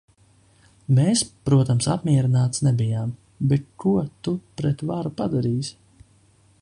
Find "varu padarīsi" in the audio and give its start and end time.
4.93-5.79